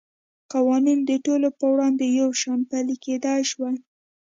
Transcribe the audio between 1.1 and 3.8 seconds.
ټولو په وړاندې یو شان پلی کېدای شوای.